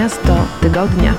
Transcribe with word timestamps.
Miasto 0.00 0.32
tygodnia. 0.62 1.12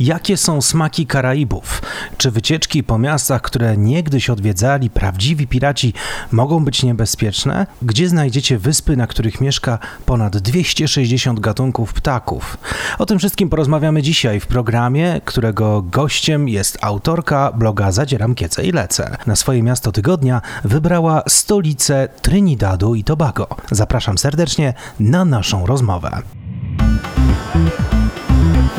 Jakie 0.00 0.36
są 0.36 0.62
smaki 0.62 1.06
Karaibów? 1.06 1.82
Czy 2.16 2.30
wycieczki 2.30 2.84
po 2.84 2.98
miastach, 2.98 3.42
które 3.42 3.76
niegdyś 3.76 4.30
odwiedzali 4.30 4.90
prawdziwi 4.90 5.46
piraci, 5.46 5.92
mogą 6.32 6.64
być 6.64 6.82
niebezpieczne? 6.82 7.66
Gdzie 7.82 8.08
znajdziecie 8.08 8.58
wyspy, 8.58 8.96
na 8.96 9.06
których 9.06 9.40
mieszka 9.40 9.78
ponad 10.06 10.36
260 10.36 11.40
gatunków 11.40 11.92
ptaków? 11.92 12.58
O 12.98 13.06
tym 13.06 13.18
wszystkim 13.18 13.48
porozmawiamy 13.48 14.02
dzisiaj 14.02 14.40
w 14.40 14.46
programie, 14.46 15.20
którego 15.24 15.82
gościem 15.82 16.48
jest 16.48 16.78
autorka 16.80 17.52
bloga 17.52 17.92
Zadzieram 17.92 18.34
Kiece 18.34 18.64
i 18.64 18.72
Lecę. 18.72 19.16
Na 19.26 19.36
swoje 19.36 19.62
miasto 19.62 19.92
tygodnia 19.92 20.42
wybrała 20.64 21.22
stolicę 21.28 22.08
Trinidadu 22.22 22.94
i 22.94 23.04
Tobago. 23.04 23.46
Zapraszam 23.70 24.18
serdecznie 24.18 24.74
na 25.00 25.24
naszą 25.24 25.66
rozmowę. 25.66 26.37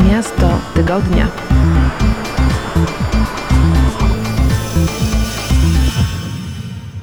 Miasto 0.09 0.59
tygodnia. 0.75 1.27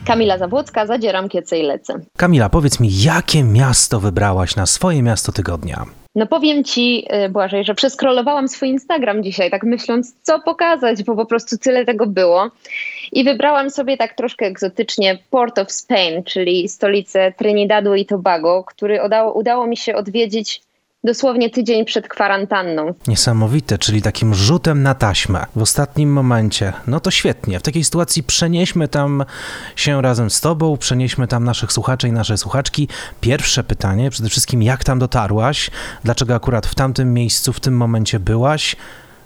Kamila 0.04 0.38
Zawłocka, 0.38 0.86
zadzieram 0.86 1.28
kiece 1.28 1.58
i 1.58 1.62
lecę. 1.62 2.00
Kamila, 2.16 2.48
powiedz 2.48 2.80
mi, 2.80 3.02
jakie 3.02 3.42
miasto 3.42 4.00
wybrałaś 4.00 4.56
na 4.56 4.66
swoje 4.66 5.02
miasto 5.02 5.32
tygodnia? 5.32 5.84
No 6.14 6.26
powiem 6.26 6.64
ci, 6.64 7.06
y, 7.26 7.28
Błażej, 7.28 7.64
że 7.64 7.74
przeskrolowałam 7.74 8.48
swój 8.48 8.68
Instagram 8.68 9.22
dzisiaj, 9.22 9.50
tak 9.50 9.64
myśląc, 9.64 10.14
co 10.22 10.40
pokazać, 10.40 11.02
bo 11.02 11.16
po 11.16 11.26
prostu 11.26 11.58
tyle 11.58 11.84
tego 11.84 12.06
było. 12.06 12.50
I 13.12 13.24
wybrałam 13.24 13.70
sobie 13.70 13.96
tak 13.96 14.14
troszkę 14.14 14.46
egzotycznie 14.46 15.18
Port 15.30 15.58
of 15.58 15.72
Spain, 15.72 16.24
czyli 16.24 16.68
stolicę 16.68 17.32
Trinidadu 17.32 17.94
i 17.94 18.06
Tobago, 18.06 18.64
który 18.64 19.04
udało, 19.04 19.32
udało 19.32 19.66
mi 19.66 19.76
się 19.76 19.94
odwiedzić 19.94 20.65
dosłownie 21.06 21.50
tydzień 21.50 21.84
przed 21.84 22.08
kwarantanną. 22.08 22.94
Niesamowite, 23.06 23.78
czyli 23.78 24.02
takim 24.02 24.34
rzutem 24.34 24.82
na 24.82 24.94
taśmę 24.94 25.46
w 25.56 25.62
ostatnim 25.62 26.12
momencie. 26.12 26.72
No 26.86 27.00
to 27.00 27.10
świetnie. 27.10 27.58
W 27.58 27.62
takiej 27.62 27.84
sytuacji 27.84 28.22
przenieśmy 28.22 28.88
tam 28.88 29.24
się 29.76 30.02
razem 30.02 30.30
z 30.30 30.40
Tobą, 30.40 30.76
przenieśmy 30.76 31.28
tam 31.28 31.44
naszych 31.44 31.72
słuchaczy 31.72 32.08
i 32.08 32.12
nasze 32.12 32.36
słuchaczki. 32.36 32.88
Pierwsze 33.20 33.64
pytanie, 33.64 34.10
przede 34.10 34.28
wszystkim 34.28 34.62
jak 34.62 34.84
tam 34.84 34.98
dotarłaś? 34.98 35.70
Dlaczego 36.04 36.34
akurat 36.34 36.66
w 36.66 36.74
tamtym 36.74 37.14
miejscu, 37.14 37.52
w 37.52 37.60
tym 37.60 37.76
momencie 37.76 38.20
byłaś? 38.20 38.76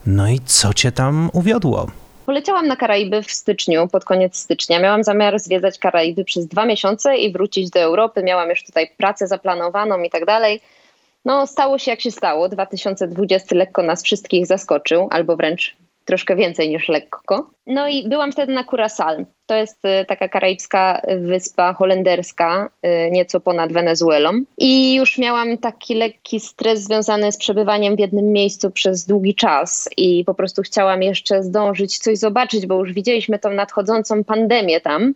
No 0.06 0.28
i 0.28 0.41
co 0.47 0.75
Cię 0.75 0.92
tam 0.92 1.31
uwiodło? 1.33 1.87
Poleciałam 2.27 2.67
na 2.67 2.77
Karaiby 2.77 3.22
w 3.22 3.31
styczniu, 3.31 3.89
pod 3.89 4.05
koniec 4.05 4.37
stycznia. 4.37 4.81
Miałam 4.81 5.05
zamiar 5.05 5.39
zwiedzać 5.39 5.78
Karaiby 5.78 6.25
przez 6.25 6.47
dwa 6.47 6.67
miesiące 6.67 7.17
i 7.17 7.33
wrócić 7.33 7.70
do 7.70 7.81
Europy. 7.81 8.22
Miałam 8.22 8.50
już 8.50 8.65
tutaj 8.65 8.91
pracę 8.97 9.27
zaplanowaną 9.27 10.03
i 10.03 10.11
tak 10.11 10.25
dalej. 10.25 10.61
No, 11.24 11.46
stało 11.46 11.78
się 11.78 11.90
jak 11.90 12.00
się 12.00 12.10
stało. 12.10 12.48
2020 12.48 13.56
lekko 13.56 13.82
nas 13.82 14.02
wszystkich 14.02 14.46
zaskoczył, 14.46 15.08
albo 15.10 15.36
wręcz 15.36 15.76
troszkę 16.04 16.36
więcej 16.36 16.68
niż 16.68 16.88
lekko. 16.88 17.50
No 17.66 17.88
i 17.88 18.08
byłam 18.08 18.32
wtedy 18.32 18.52
na 18.52 18.64
Curaçao. 18.64 19.24
To 19.46 19.54
jest 19.54 19.84
y, 19.84 20.04
taka 20.04 20.28
karaibska 20.28 21.02
wyspa 21.18 21.72
holenderska, 21.72 22.70
y, 22.86 23.10
nieco 23.10 23.41
ponad 23.41 23.72
Wenezuelą. 23.72 24.30
I 24.58 24.94
już 24.94 25.18
miałam 25.18 25.58
taki 25.58 25.94
lekki 25.94 26.41
stres 26.41 26.80
związany 26.80 27.32
z 27.32 27.38
przebywaniem 27.38 27.96
w 27.96 27.98
jednym 27.98 28.32
miejscu 28.32 28.70
przez 28.70 29.06
długi 29.06 29.34
czas 29.34 29.88
i 29.96 30.24
po 30.24 30.34
prostu 30.34 30.62
chciałam 30.62 31.02
jeszcze 31.02 31.42
zdążyć 31.42 31.98
coś 31.98 32.18
zobaczyć, 32.18 32.66
bo 32.66 32.78
już 32.78 32.92
widzieliśmy 32.92 33.38
tą 33.38 33.50
nadchodzącą 33.50 34.24
pandemię 34.24 34.80
tam. 34.80 35.14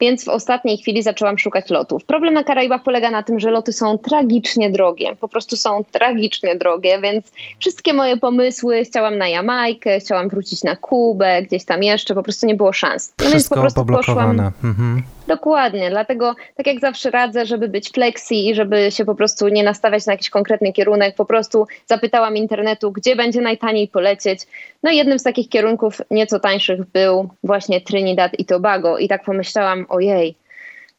Więc 0.00 0.24
w 0.24 0.28
ostatniej 0.28 0.78
chwili 0.78 1.02
zaczęłam 1.02 1.38
szukać 1.38 1.70
lotów. 1.70 2.04
Problem 2.04 2.34
na 2.34 2.44
Karaibach 2.44 2.82
polega 2.82 3.10
na 3.10 3.22
tym, 3.22 3.40
że 3.40 3.50
loty 3.50 3.72
są 3.72 3.98
tragicznie 3.98 4.70
drogie. 4.70 5.16
Po 5.20 5.28
prostu 5.28 5.56
są 5.56 5.84
tragicznie 5.90 6.56
drogie, 6.56 7.00
więc 7.00 7.32
wszystkie 7.58 7.92
moje 7.92 8.16
pomysły 8.16 8.84
chciałam 8.84 9.18
na 9.18 9.28
Jamajkę, 9.28 10.00
chciałam 10.00 10.28
wrócić 10.28 10.62
na 10.64 10.76
Kubę, 10.76 11.42
gdzieś 11.42 11.64
tam 11.64 11.82
jeszcze, 11.82 12.14
po 12.14 12.22
prostu 12.22 12.46
nie 12.46 12.54
było 12.54 12.72
szans. 12.72 13.12
No 13.20 13.30
Wszystko 13.30 13.60
więc 13.60 13.74
po 13.74 13.84
prostu. 13.84 14.12
Poszłam, 14.12 14.40
mhm. 14.64 15.02
Dokładnie, 15.26 15.90
dlatego 15.90 16.34
tak 16.56 16.66
jak 16.66 16.80
zawsze 16.80 17.10
radzę, 17.10 17.46
żeby 17.46 17.68
być 17.68 17.90
flexi 17.90 18.48
i 18.48 18.54
żeby 18.54 18.90
się 18.90 19.04
po 19.04 19.14
prostu 19.14 19.48
nie 19.48 19.64
nastawiać 19.64 20.06
na 20.06 20.12
jakiś 20.12 20.30
konkretny 20.30 20.72
kierunek, 20.72 21.14
po 21.14 21.24
prostu 21.24 21.66
zapytałam 21.86 22.36
internetu, 22.36 22.92
gdzie 22.92 23.16
będzie 23.16 23.40
najtaniej 23.40 23.88
polecieć. 23.88 24.40
No 24.82 24.90
i 24.90 24.96
jednym 24.96 25.18
z 25.18 25.22
takich 25.22 25.48
kierunków 25.48 26.00
nieco 26.10 26.40
tańszych 26.40 26.86
był 26.86 27.28
właśnie 27.44 27.80
Trinidad 27.80 28.38
i 28.38 28.44
Tobago 28.44 28.98
i 28.98 29.08
tak 29.08 29.24
pomyślałam, 29.24 29.86
ojej, 29.88 30.36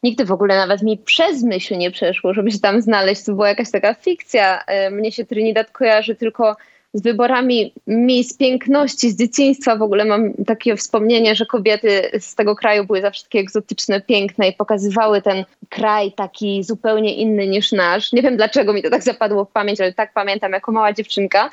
nigdy 0.04 0.26
w 0.26 0.32
ogóle 0.32 0.56
nawet 0.56 0.84
mi 0.84 0.98
przez 0.98 1.44
myśl 1.44 1.78
nie 1.78 1.92
przeszło, 1.92 2.34
żeby 2.34 2.52
się 2.52 2.60
tam 2.60 2.82
znaleźć, 2.82 3.24
to 3.24 3.34
była 3.34 3.50
jakaś 3.50 3.72
taka 3.72 3.94
fikcja. 3.94 4.64
E, 4.68 4.90
mnie 4.90 5.12
się 5.12 5.26
Trinidad 5.26 5.72
kojarzy 5.72 6.16
tylko 6.16 6.56
z 6.94 7.02
wyborami 7.02 7.74
miejsc 7.88 8.38
piękności 8.38 9.12
z 9.12 9.18
dzieciństwa. 9.18 9.76
W 9.76 9.82
ogóle 9.82 10.06
mam 10.06 10.34
takie 10.34 10.76
wspomnienie, 10.76 11.36
że 11.36 11.46
kobiety 11.46 12.12
z 12.20 12.36
tego 12.36 12.56
kraju 12.56 12.86
były 12.86 13.02
zawsze 13.02 13.24
takie 13.24 13.40
egzotyczne, 13.40 14.02
piękne 14.02 14.48
i 14.48 14.54
pokazywały 14.54 15.22
ten 15.22 15.46
kraj 15.70 16.12
taki 16.12 16.64
zupełnie 16.64 17.16
inny 17.16 17.48
niż 17.48 17.72
nasz. 17.72 18.14
Nie 18.14 18.22
wiem 18.22 18.38
dlaczego 18.38 18.74
mi 18.74 18.84
to 18.84 18.90
tak 18.90 19.04
zapadło 19.04 19.46
w 19.46 19.52
pamięć, 19.52 19.82
ale 19.82 19.94
tak 19.94 20.14
pamiętam 20.14 20.52
jako 20.52 20.72
mała 20.72 20.94
dziewczynka. 20.94 21.50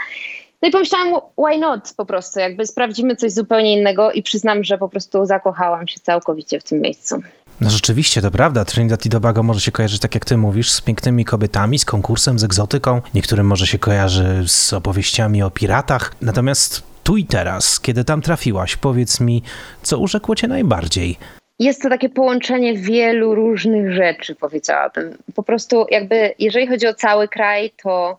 No 0.62 0.69
i 0.69 0.73
pomyślałam, 0.73 1.21
why 1.39 1.59
not 1.59 1.94
po 1.97 2.06
prostu, 2.06 2.41
jakby 2.41 2.67
sprawdzimy 2.67 3.17
coś 3.17 3.33
zupełnie 3.33 3.78
innego 3.78 4.12
i 4.12 4.23
przyznam, 4.23 4.65
że 4.65 4.78
po 4.78 4.89
prostu 4.89 5.27
zakochałam 5.27 5.89
się 5.89 6.00
całkowicie 6.00 6.61
w 6.61 6.65
tym 6.65 6.81
miejscu. 6.81 7.23
No 7.61 7.71
rzeczywiście, 7.71 8.23
to 8.23 8.31
prawda. 8.31 8.65
Trinidad 8.65 9.07
i 9.07 9.11
Tobago 9.11 9.43
może 9.43 9.61
się 9.61 9.73
kojarzyć, 9.73 10.01
tak 10.01 10.15
jak 10.15 10.25
ty 10.25 10.37
mówisz, 10.37 10.71
z 10.71 10.81
pięknymi 10.81 11.25
kobietami, 11.25 11.79
z 11.79 11.85
konkursem, 11.85 12.39
z 12.39 12.45
egzotyką. 12.45 13.01
Niektórym 13.15 13.47
może 13.47 13.67
się 13.67 13.79
kojarzy 13.79 14.45
z 14.47 14.73
opowieściami 14.73 15.43
o 15.43 15.51
piratach. 15.51 16.15
Natomiast 16.23 16.83
tu 17.05 17.17
i 17.17 17.25
teraz, 17.25 17.81
kiedy 17.81 18.05
tam 18.05 18.23
trafiłaś, 18.23 18.77
powiedz 18.77 19.21
mi, 19.21 19.43
co 19.83 19.99
urzekło 19.99 20.35
cię 20.35 20.49
najbardziej? 20.49 21.17
Jest 21.59 21.83
to 21.83 21.89
takie 21.89 22.09
połączenie 22.09 22.79
wielu 22.79 23.35
różnych 23.35 23.93
rzeczy, 23.93 24.35
powiedziałabym. 24.35 25.19
Po 25.35 25.43
prostu 25.43 25.87
jakby, 25.91 26.35
jeżeli 26.39 26.67
chodzi 26.67 26.87
o 26.87 26.95
cały 26.95 27.29
kraj, 27.29 27.73
to 27.83 28.19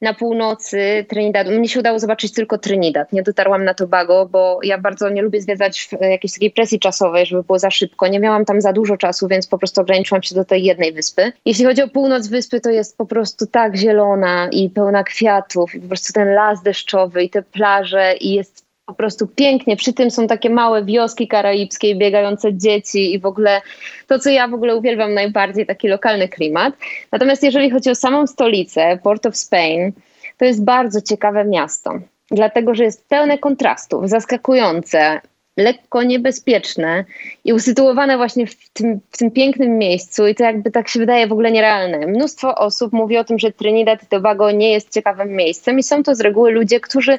na 0.00 0.14
północy 0.14 1.04
Trinidadu. 1.08 1.50
Mnie 1.50 1.68
się 1.68 1.80
udało 1.80 1.98
zobaczyć 1.98 2.32
tylko 2.32 2.58
Trinidad. 2.58 3.12
Nie 3.12 3.22
dotarłam 3.22 3.64
na 3.64 3.74
Tobago, 3.74 4.26
bo 4.26 4.58
ja 4.62 4.78
bardzo 4.78 5.10
nie 5.10 5.22
lubię 5.22 5.40
zwiedzać 5.40 5.80
w 5.80 6.00
jakiejś 6.00 6.32
takiej 6.32 6.50
presji 6.50 6.78
czasowej, 6.78 7.26
żeby 7.26 7.42
było 7.42 7.58
za 7.58 7.70
szybko. 7.70 8.08
Nie 8.08 8.20
miałam 8.20 8.44
tam 8.44 8.60
za 8.60 8.72
dużo 8.72 8.96
czasu, 8.96 9.28
więc 9.28 9.46
po 9.46 9.58
prostu 9.58 9.80
ograniczyłam 9.80 10.22
się 10.22 10.34
do 10.34 10.44
tej 10.44 10.64
jednej 10.64 10.92
wyspy. 10.92 11.32
Jeśli 11.44 11.64
chodzi 11.64 11.82
o 11.82 11.88
północ 11.88 12.28
wyspy, 12.28 12.60
to 12.60 12.70
jest 12.70 12.96
po 12.96 13.06
prostu 13.06 13.46
tak 13.46 13.76
zielona 13.76 14.48
i 14.52 14.70
pełna 14.70 15.04
kwiatów, 15.04 15.74
i 15.74 15.80
po 15.80 15.88
prostu 15.88 16.12
ten 16.12 16.28
las 16.28 16.62
deszczowy 16.62 17.22
i 17.22 17.30
te 17.30 17.42
plaże 17.42 18.14
i 18.20 18.32
jest 18.32 18.67
po 18.88 18.94
prostu 18.94 19.26
pięknie. 19.26 19.76
Przy 19.76 19.92
tym 19.92 20.10
są 20.10 20.26
takie 20.26 20.50
małe 20.50 20.84
wioski 20.84 21.28
karaibskie, 21.28 21.94
biegające 21.94 22.54
dzieci 22.54 23.14
i 23.14 23.18
w 23.18 23.26
ogóle 23.26 23.60
to, 24.06 24.18
co 24.18 24.30
ja 24.30 24.48
w 24.48 24.54
ogóle 24.54 24.76
uwielbiam 24.76 25.14
najbardziej, 25.14 25.66
taki 25.66 25.88
lokalny 25.88 26.28
klimat. 26.28 26.74
Natomiast 27.12 27.42
jeżeli 27.42 27.70
chodzi 27.70 27.90
o 27.90 27.94
samą 27.94 28.26
stolicę, 28.26 28.98
Port 29.02 29.26
of 29.26 29.36
Spain, 29.36 29.92
to 30.38 30.44
jest 30.44 30.64
bardzo 30.64 31.02
ciekawe 31.02 31.44
miasto, 31.44 31.92
dlatego 32.30 32.74
że 32.74 32.84
jest 32.84 33.08
pełne 33.08 33.38
kontrastów, 33.38 34.08
zaskakujące, 34.08 35.20
lekko 35.56 36.02
niebezpieczne 36.02 37.04
i 37.44 37.52
usytuowane 37.52 38.16
właśnie 38.16 38.46
w 38.46 38.70
tym, 38.72 39.00
w 39.10 39.18
tym 39.18 39.30
pięknym 39.30 39.78
miejscu 39.78 40.26
i 40.26 40.34
to 40.34 40.44
jakby 40.44 40.70
tak 40.70 40.88
się 40.88 40.98
wydaje 40.98 41.26
w 41.26 41.32
ogóle 41.32 41.50
nierealne. 41.50 42.06
Mnóstwo 42.06 42.54
osób 42.54 42.92
mówi 42.92 43.18
o 43.18 43.24
tym, 43.24 43.38
że 43.38 43.52
Trinidad 43.52 44.02
i 44.02 44.06
Tobago 44.06 44.50
nie 44.50 44.72
jest 44.72 44.94
ciekawym 44.94 45.28
miejscem 45.28 45.78
i 45.78 45.82
są 45.82 46.02
to 46.02 46.14
z 46.14 46.20
reguły 46.20 46.50
ludzie, 46.50 46.80
którzy 46.80 47.18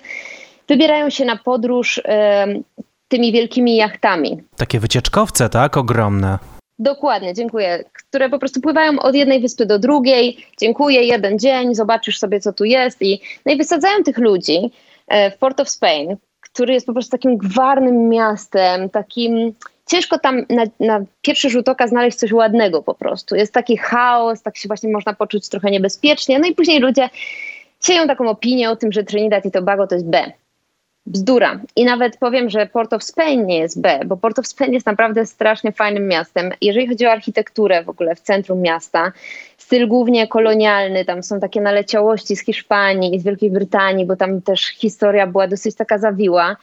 wybierają 0.69 1.09
się 1.09 1.25
na 1.25 1.35
podróż 1.35 2.01
tymi 3.07 3.31
wielkimi 3.31 3.75
jachtami. 3.75 4.43
Takie 4.57 4.79
wycieczkowce, 4.79 5.49
tak? 5.49 5.77
Ogromne. 5.77 6.39
Dokładnie, 6.79 7.33
dziękuję. 7.33 7.83
Które 7.93 8.29
po 8.29 8.39
prostu 8.39 8.61
pływają 8.61 8.99
od 8.99 9.15
jednej 9.15 9.41
wyspy 9.41 9.65
do 9.65 9.79
drugiej. 9.79 10.45
Dziękuję, 10.59 11.03
jeden 11.03 11.39
dzień, 11.39 11.75
zobaczysz 11.75 12.19
sobie, 12.19 12.39
co 12.39 12.53
tu 12.53 12.65
jest. 12.65 13.01
I, 13.01 13.21
no 13.45 13.51
i 13.53 13.57
wysadzają 13.57 14.03
tych 14.03 14.17
ludzi 14.17 14.71
e, 15.07 15.31
w 15.31 15.37
Port 15.37 15.59
of 15.59 15.69
Spain, 15.69 16.15
który 16.41 16.73
jest 16.73 16.85
po 16.85 16.93
prostu 16.93 17.11
takim 17.11 17.37
gwarnym 17.37 18.09
miastem, 18.09 18.89
takim. 18.89 19.53
Ciężko 19.87 20.19
tam 20.19 20.45
na, 20.49 20.63
na 20.79 21.01
pierwszy 21.21 21.49
rzut 21.49 21.69
oka 21.69 21.87
znaleźć 21.87 22.17
coś 22.17 22.31
ładnego 22.31 22.83
po 22.83 22.93
prostu. 22.93 23.35
Jest 23.35 23.53
taki 23.53 23.77
chaos, 23.77 24.41
tak 24.41 24.57
się 24.57 24.67
właśnie 24.67 24.91
można 24.91 25.13
poczuć 25.13 25.49
trochę 25.49 25.71
niebezpiecznie. 25.71 26.39
No 26.39 26.47
i 26.47 26.55
później 26.55 26.79
ludzie 26.79 27.09
sieją 27.83 28.07
taką 28.07 28.29
opinię 28.29 28.69
o 28.69 28.75
tym, 28.75 28.91
że 28.91 29.03
Trinidad 29.03 29.45
i 29.45 29.51
Tobago 29.51 29.87
to 29.87 29.95
jest 29.95 30.09
B 30.09 30.31
bzdura. 31.09 31.59
I 31.75 31.85
nawet 31.85 32.17
powiem, 32.17 32.49
że 32.49 32.65
Port 32.65 32.93
of 32.93 33.03
Spain 33.03 33.45
nie 33.45 33.59
jest 33.59 33.81
B, 33.81 33.99
bo 34.05 34.17
Port 34.17 34.39
of 34.39 34.47
Spain 34.47 34.73
jest 34.73 34.85
naprawdę 34.85 35.25
strasznie 35.25 35.71
fajnym 35.71 36.07
miastem. 36.07 36.51
Jeżeli 36.61 36.87
chodzi 36.87 37.05
o 37.05 37.11
architekturę 37.11 37.83
w 37.83 37.89
ogóle 37.89 38.15
w 38.15 38.19
centrum 38.19 38.61
miasta, 38.61 39.11
styl 39.57 39.87
głównie 39.87 40.27
kolonialny, 40.27 41.05
tam 41.05 41.23
są 41.23 41.39
takie 41.39 41.61
naleciałości 41.61 42.35
z 42.35 42.45
Hiszpanii 42.45 43.15
i 43.15 43.19
z 43.19 43.23
Wielkiej 43.23 43.51
Brytanii, 43.51 44.05
bo 44.05 44.15
tam 44.15 44.41
też 44.41 44.65
historia 44.65 45.27
była 45.27 45.47
dosyć 45.47 45.75
taka 45.75 45.97
zawiła. 45.97 46.57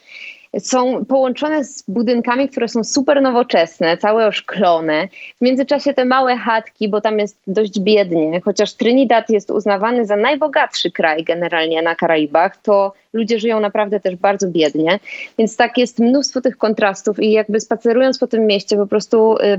Są 0.58 1.04
połączone 1.04 1.64
z 1.64 1.84
budynkami, 1.88 2.48
które 2.48 2.68
są 2.68 2.84
super 2.84 3.22
nowoczesne, 3.22 3.96
całe 3.96 4.26
oszklone. 4.26 5.08
W 5.38 5.44
międzyczasie 5.44 5.94
te 5.94 6.04
małe 6.04 6.36
chatki, 6.36 6.88
bo 6.88 7.00
tam 7.00 7.18
jest 7.18 7.38
dość 7.46 7.80
biednie, 7.80 8.40
chociaż 8.40 8.74
Trinidad 8.74 9.30
jest 9.30 9.50
uznawany 9.50 10.06
za 10.06 10.16
najbogatszy 10.16 10.90
kraj 10.90 11.24
generalnie 11.24 11.82
na 11.82 11.94
Karaibach, 11.94 12.56
to 12.56 12.92
ludzie 13.12 13.38
żyją 13.38 13.60
naprawdę 13.60 14.00
też 14.00 14.16
bardzo 14.16 14.48
biednie. 14.48 14.98
Więc 15.38 15.56
tak 15.56 15.78
jest 15.78 15.98
mnóstwo 15.98 16.40
tych 16.40 16.56
kontrastów 16.56 17.20
i 17.20 17.32
jakby 17.32 17.60
spacerując 17.60 18.18
po 18.18 18.26
tym 18.26 18.46
mieście 18.46 18.76
po 18.76 18.86
prostu 18.86 19.36
y, 19.36 19.58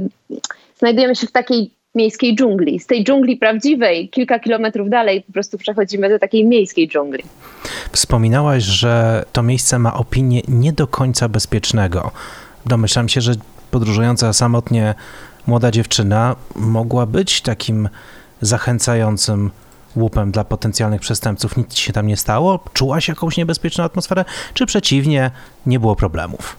znajdujemy 0.78 1.16
się 1.16 1.28
w 1.28 1.32
takiej 1.32 1.77
miejskiej 1.98 2.36
dżungli. 2.36 2.80
Z 2.80 2.86
tej 2.86 3.04
dżungli 3.04 3.38
prawdziwej, 3.38 4.10
kilka 4.10 4.40
kilometrów 4.40 4.90
dalej, 4.90 5.24
po 5.24 5.34
prostu 5.34 5.58
przechodzimy 5.58 6.10
do 6.10 6.20
takiej 6.20 6.46
miejskiej 6.46 6.90
dżungli. 6.90 7.24
Wspominałaś, 7.92 8.64
że 8.64 9.26
to 9.34 9.44
miejsce 9.44 9.80
ma 9.80 9.94
opinię 9.94 10.42
nie 10.48 10.74
do 10.74 10.88
końca 10.88 11.30
bezpiecznego. 11.30 12.12
Domyślam 12.66 13.10
się, 13.10 13.22
że 13.22 13.34
podróżująca 13.72 14.34
samotnie 14.34 14.96
młoda 15.48 15.72
dziewczyna 15.72 16.36
mogła 16.56 17.06
być 17.06 17.42
takim 17.42 17.90
zachęcającym 18.42 19.52
łupem 19.96 20.32
dla 20.32 20.44
potencjalnych 20.44 21.02
przestępców. 21.02 21.58
Nic 21.58 21.76
się 21.76 21.94
tam 21.94 22.08
nie 22.08 22.18
stało? 22.18 22.60
Czułaś 22.74 23.08
jakąś 23.08 23.38
niebezpieczną 23.38 23.84
atmosferę? 23.84 24.26
Czy 24.54 24.66
przeciwnie, 24.66 25.32
nie 25.66 25.80
było 25.80 25.96
problemów? 25.96 26.58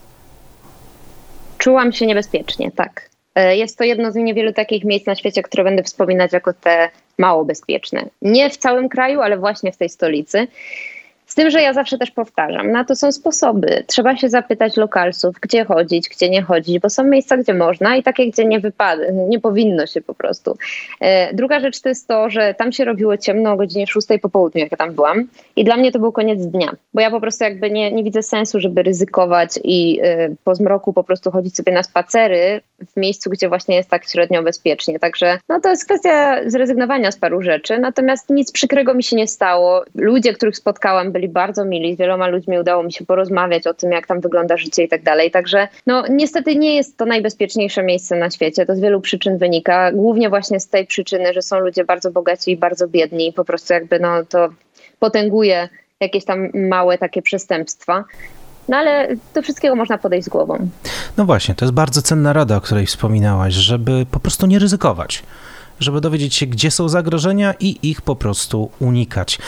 Czułam 1.58 1.92
się 1.92 2.06
niebezpiecznie, 2.06 2.70
tak. 2.70 3.10
E, 3.38 3.56
jest 3.56 3.78
to 3.78 3.84
jedno 3.84 4.12
z 4.12 4.14
niewielu 4.14 4.52
takich 4.52 4.84
miejsc 4.84 5.06
na 5.06 5.14
świecie, 5.14 5.42
które 5.42 5.64
będę 5.64 5.82
wspominać 5.82 6.32
jako 6.32 6.52
te 6.52 6.90
mało 7.18 7.44
bezpieczne. 7.44 8.04
Nie 8.22 8.50
w 8.50 8.56
całym 8.56 8.88
kraju, 8.88 9.20
ale 9.20 9.38
właśnie 9.38 9.72
w 9.72 9.76
tej 9.76 9.88
stolicy. 9.88 10.46
Tym, 11.38 11.50
że 11.50 11.62
ja 11.62 11.72
zawsze 11.72 11.98
też 11.98 12.10
powtarzam, 12.10 12.70
na 12.70 12.84
to 12.84 12.96
są 12.96 13.12
sposoby. 13.12 13.84
Trzeba 13.86 14.16
się 14.16 14.28
zapytać 14.28 14.76
lokalsów, 14.76 15.36
gdzie 15.40 15.64
chodzić, 15.64 16.08
gdzie 16.08 16.30
nie 16.30 16.42
chodzić, 16.42 16.78
bo 16.78 16.90
są 16.90 17.04
miejsca, 17.04 17.36
gdzie 17.36 17.54
można 17.54 17.96
i 17.96 18.02
takie, 18.02 18.30
gdzie 18.30 18.44
nie 18.44 18.60
wypada, 18.60 19.02
nie 19.28 19.40
powinno 19.40 19.86
się 19.86 20.00
po 20.00 20.14
prostu. 20.14 20.56
E, 21.00 21.34
druga 21.34 21.60
rzecz 21.60 21.80
to 21.80 21.88
jest 21.88 22.08
to, 22.08 22.30
że 22.30 22.54
tam 22.54 22.72
się 22.72 22.84
robiło 22.84 23.16
ciemno 23.16 23.52
o 23.52 23.56
godzinie 23.56 23.86
6 23.86 24.08
po 24.22 24.28
południu, 24.28 24.60
jak 24.60 24.70
ja 24.70 24.76
tam 24.76 24.94
byłam 24.94 25.28
i 25.56 25.64
dla 25.64 25.76
mnie 25.76 25.92
to 25.92 25.98
był 25.98 26.12
koniec 26.12 26.46
dnia, 26.46 26.72
bo 26.94 27.00
ja 27.00 27.10
po 27.10 27.20
prostu 27.20 27.44
jakby 27.44 27.70
nie, 27.70 27.92
nie 27.92 28.04
widzę 28.04 28.22
sensu, 28.22 28.60
żeby 28.60 28.82
ryzykować 28.82 29.50
i 29.64 30.00
e, 30.02 30.28
po 30.44 30.54
zmroku 30.54 30.92
po 30.92 31.04
prostu 31.04 31.30
chodzić 31.30 31.56
sobie 31.56 31.72
na 31.72 31.82
spacery 31.82 32.60
w 32.94 32.96
miejscu, 32.96 33.30
gdzie 33.30 33.48
właśnie 33.48 33.76
jest 33.76 33.90
tak 33.90 34.08
średnio 34.08 34.42
bezpiecznie. 34.42 34.98
Także 34.98 35.38
no 35.48 35.60
to 35.60 35.70
jest 35.70 35.84
kwestia 35.84 36.40
zrezygnowania 36.46 37.12
z 37.12 37.16
paru 37.16 37.42
rzeczy, 37.42 37.78
natomiast 37.78 38.30
nic 38.30 38.52
przykrego 38.52 38.94
mi 38.94 39.02
się 39.02 39.16
nie 39.16 39.26
stało. 39.26 39.84
Ludzie, 39.94 40.32
których 40.32 40.56
spotkałam, 40.56 41.12
byli 41.12 41.27
bardzo 41.28 41.64
mili, 41.64 41.94
z 41.94 41.98
wieloma 41.98 42.28
ludźmi 42.28 42.58
udało 42.58 42.82
mi 42.82 42.92
się 42.92 43.06
porozmawiać 43.06 43.66
o 43.66 43.74
tym, 43.74 43.92
jak 43.92 44.06
tam 44.06 44.20
wygląda 44.20 44.56
życie 44.56 44.84
i 44.84 44.88
tak 44.88 45.02
dalej. 45.02 45.30
Także 45.30 45.68
no 45.86 46.04
niestety 46.10 46.56
nie 46.56 46.76
jest 46.76 46.96
to 46.96 47.04
najbezpieczniejsze 47.04 47.82
miejsce 47.82 48.16
na 48.16 48.30
świecie. 48.30 48.66
To 48.66 48.74
z 48.74 48.80
wielu 48.80 49.00
przyczyn 49.00 49.38
wynika. 49.38 49.92
Głównie 49.92 50.28
właśnie 50.28 50.60
z 50.60 50.68
tej 50.68 50.86
przyczyny, 50.86 51.32
że 51.32 51.42
są 51.42 51.58
ludzie 51.58 51.84
bardzo 51.84 52.10
bogaci 52.10 52.50
i 52.50 52.56
bardzo 52.56 52.88
biedni 52.88 53.28
i 53.28 53.32
po 53.32 53.44
prostu 53.44 53.72
jakby 53.72 54.00
no 54.00 54.24
to 54.28 54.48
potęguje 54.98 55.68
jakieś 56.00 56.24
tam 56.24 56.48
małe 56.54 56.98
takie 56.98 57.22
przestępstwa. 57.22 58.04
No 58.68 58.76
ale 58.76 59.08
do 59.34 59.42
wszystkiego 59.42 59.76
można 59.76 59.98
podejść 59.98 60.26
z 60.26 60.28
głową. 60.28 60.68
No 61.16 61.24
właśnie, 61.24 61.54
to 61.54 61.64
jest 61.64 61.74
bardzo 61.74 62.02
cenna 62.02 62.32
rada, 62.32 62.56
o 62.56 62.60
której 62.60 62.86
wspominałaś, 62.86 63.54
żeby 63.54 64.06
po 64.10 64.20
prostu 64.20 64.46
nie 64.46 64.58
ryzykować 64.58 65.22
żeby 65.80 66.00
dowiedzieć 66.00 66.34
się, 66.34 66.46
gdzie 66.46 66.70
są 66.70 66.88
zagrożenia 66.88 67.54
i 67.60 67.78
ich 67.82 68.02
po 68.02 68.16
prostu 68.16 68.70
unikać. 68.78 69.38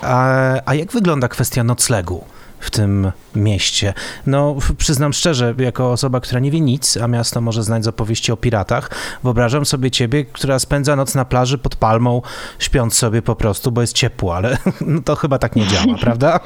A, 0.00 0.52
a 0.66 0.74
jak 0.74 0.92
wygląda 0.92 1.28
kwestia 1.28 1.64
noclegu? 1.64 2.24
W 2.60 2.70
tym 2.70 3.12
mieście. 3.34 3.94
No, 4.26 4.56
przyznam 4.78 5.12
szczerze, 5.12 5.54
jako 5.58 5.92
osoba, 5.92 6.20
która 6.20 6.40
nie 6.40 6.50
wie 6.50 6.60
nic, 6.60 6.96
a 6.96 7.08
miasto 7.08 7.40
może 7.40 7.62
znać 7.62 7.84
z 7.84 7.88
opowieści 7.88 8.32
o 8.32 8.36
piratach, 8.36 8.90
wyobrażam 9.22 9.64
sobie 9.64 9.90
ciebie, 9.90 10.24
która 10.24 10.58
spędza 10.58 10.96
noc 10.96 11.14
na 11.14 11.24
plaży 11.24 11.58
pod 11.58 11.76
palmą, 11.76 12.22
śpiąc 12.58 12.94
sobie 12.94 13.22
po 13.22 13.36
prostu, 13.36 13.72
bo 13.72 13.80
jest 13.80 13.92
ciepło, 13.92 14.36
ale 14.36 14.56
no, 14.86 15.00
to 15.04 15.16
chyba 15.16 15.38
tak 15.38 15.56
nie 15.56 15.66
działa, 15.66 15.98
prawda? 16.04 16.40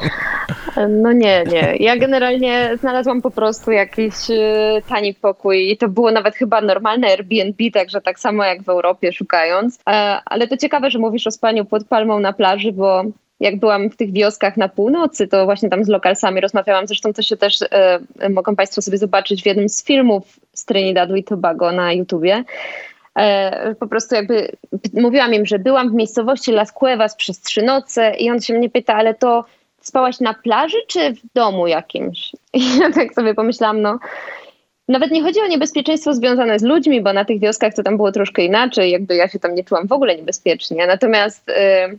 No 0.89 1.13
nie, 1.13 1.45
nie. 1.45 1.77
Ja 1.81 1.97
generalnie 1.97 2.71
znalazłam 2.81 3.23
po 3.23 3.31
prostu 3.31 3.71
jakiś 3.71 4.15
y, 4.31 4.83
tani 4.89 5.15
pokój 5.15 5.71
i 5.71 5.77
to 5.77 5.89
było 5.89 6.11
nawet 6.11 6.35
chyba 6.35 6.61
normalne 6.61 7.07
Airbnb, 7.07 7.71
także 7.73 8.01
tak 8.01 8.19
samo 8.21 8.45
jak 8.45 8.63
w 8.63 8.69
Europie 8.69 9.13
szukając. 9.13 9.79
E, 9.89 10.21
ale 10.25 10.49
to 10.49 10.57
ciekawe, 10.57 10.91
że 10.91 10.99
mówisz 10.99 11.27
o 11.27 11.31
spaniu 11.31 11.65
pod 11.65 11.85
palmą 11.85 12.21
na 12.21 12.33
plaży, 12.33 12.73
bo 12.73 13.05
jak 13.41 13.59
byłam 13.59 13.91
w 13.91 13.97
tych 13.97 14.13
wioskach 14.13 14.57
na 14.57 14.69
północy, 14.69 15.29
to 15.29 15.45
właśnie 15.45 15.69
tam 15.69 15.85
z 15.85 15.89
lokalsami 15.89 16.41
rozmawiałam. 16.41 16.87
Zresztą 16.87 17.13
to 17.13 17.23
się 17.23 17.37
też 17.37 17.63
e, 17.63 18.01
mogą 18.31 18.57
Państwo 18.57 18.83
sobie 18.83 18.99
zobaczyć 18.99 19.43
w 19.43 19.47
jednym 19.47 19.69
z 19.69 19.85
filmów 19.85 20.41
z 20.53 20.65
Trinidadu 20.65 21.17
i 21.17 21.25
Tobago 21.25 21.73
na 21.73 21.93
YouTubie. 21.93 22.45
E, 23.19 23.75
po 23.75 23.87
prostu 23.87 24.15
jakby 24.15 24.53
mówiłam 24.93 25.35
im, 25.35 25.47
że 25.47 25.59
byłam 25.59 25.91
w 25.91 25.95
miejscowości 25.95 26.53
Las 26.53 26.73
Cuevas 26.73 27.17
przez 27.17 27.41
trzy 27.41 27.63
noce 27.63 28.15
i 28.19 28.31
on 28.31 28.41
się 28.41 28.55
mnie 28.55 28.71
pyta, 28.71 28.95
ale 28.95 29.15
to 29.15 29.45
spałaś 29.81 30.21
na 30.21 30.35
plaży 30.35 30.79
czy 30.89 31.13
w 31.13 31.21
domu 31.35 31.67
jakimś? 31.67 32.33
I 32.53 32.79
ja 32.79 32.93
tak 32.93 33.15
sobie 33.15 33.35
pomyślałam, 33.35 33.83
no 33.83 33.99
nawet 34.89 35.11
nie 35.11 35.23
chodzi 35.23 35.41
o 35.41 35.47
niebezpieczeństwo 35.47 36.15
związane 36.15 36.59
z 36.59 36.63
ludźmi, 36.63 37.03
bo 37.03 37.13
na 37.13 37.25
tych 37.25 37.41
wioskach 37.41 37.75
to 37.75 37.83
tam 37.83 37.97
było 37.97 38.13
troszkę 38.13 38.45
inaczej, 38.45 38.91
jakby 38.91 39.17
ja 39.17 39.29
się 39.29 39.39
tam 39.39 39.55
nie 39.55 39.65
czułam 39.65 39.87
w 39.87 39.93
ogóle 39.93 40.17
niebezpiecznie. 40.17 40.87
Natomiast... 40.87 41.49
Yy, 41.49 41.99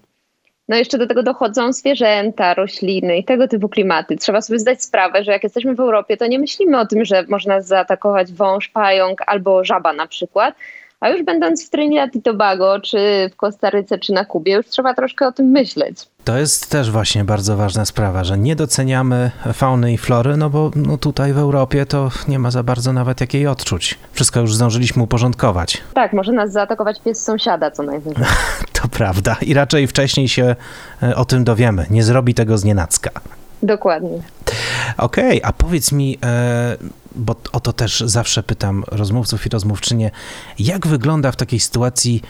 no 0.69 0.75
jeszcze 0.75 0.97
do 0.97 1.07
tego 1.07 1.23
dochodzą 1.23 1.73
zwierzęta, 1.73 2.53
rośliny 2.53 3.17
i 3.17 3.23
tego 3.23 3.47
typu 3.47 3.69
klimaty. 3.69 4.17
Trzeba 4.17 4.41
sobie 4.41 4.59
zdać 4.59 4.83
sprawę, 4.83 5.23
że 5.23 5.31
jak 5.31 5.43
jesteśmy 5.43 5.75
w 5.75 5.79
Europie, 5.79 6.17
to 6.17 6.27
nie 6.27 6.39
myślimy 6.39 6.79
o 6.79 6.85
tym, 6.85 7.05
że 7.05 7.25
można 7.29 7.61
zaatakować 7.61 8.33
wąż, 8.33 8.69
pająk 8.69 9.21
albo 9.25 9.63
żaba 9.63 9.93
na 9.93 10.07
przykład, 10.07 10.55
a 10.99 11.09
już 11.09 11.23
będąc 11.23 11.67
w 11.67 11.69
Trinidad 11.69 12.15
i 12.15 12.21
Tobago, 12.21 12.79
czy 12.79 13.29
w 13.33 13.35
Kostaryce, 13.35 13.97
czy 13.97 14.13
na 14.13 14.25
Kubie, 14.25 14.53
już 14.53 14.65
trzeba 14.65 14.93
troszkę 14.93 15.27
o 15.27 15.31
tym 15.31 15.45
myśleć. 15.45 15.97
To 16.23 16.37
jest 16.37 16.71
też 16.71 16.91
właśnie 16.91 17.23
bardzo 17.23 17.57
ważna 17.57 17.85
sprawa, 17.85 18.23
że 18.23 18.37
nie 18.37 18.55
doceniamy 18.55 19.31
fauny 19.53 19.93
i 19.93 19.97
flory, 19.97 20.37
no 20.37 20.49
bo 20.49 20.71
no 20.75 20.97
tutaj 20.97 21.33
w 21.33 21.37
Europie 21.37 21.85
to 21.85 22.09
nie 22.27 22.39
ma 22.39 22.51
za 22.51 22.63
bardzo 22.63 22.93
nawet 22.93 23.21
jakiej 23.21 23.47
odczuć. 23.47 23.99
Wszystko 24.13 24.39
już 24.39 24.55
zdążyliśmy 24.55 25.03
uporządkować. 25.03 25.81
Tak, 25.93 26.13
może 26.13 26.31
nas 26.31 26.51
zaatakować 26.51 27.01
pies 27.01 27.23
sąsiada 27.23 27.71
co 27.71 27.83
najwyżej. 27.83 28.25
to 28.81 28.87
prawda 28.87 29.35
i 29.41 29.53
raczej 29.53 29.87
wcześniej 29.87 30.27
się 30.27 30.55
e, 31.03 31.15
o 31.15 31.25
tym 31.25 31.43
dowiemy. 31.43 31.85
Nie 31.89 32.03
zrobi 32.03 32.33
tego 32.33 32.57
z 32.57 32.63
nienacka. 32.63 33.11
Dokładnie. 33.63 34.21
Okej, 34.97 35.41
okay, 35.41 35.49
a 35.49 35.53
powiedz 35.53 35.91
mi, 35.91 36.17
e, 36.23 36.77
bo 37.15 37.35
o 37.51 37.59
to 37.59 37.73
też 37.73 38.03
zawsze 38.05 38.43
pytam 38.43 38.83
rozmówców 38.87 39.45
i 39.45 39.49
rozmówczynie, 39.49 40.11
jak 40.59 40.87
wygląda 40.87 41.31
w 41.31 41.35
takiej 41.35 41.59
sytuacji 41.59 42.21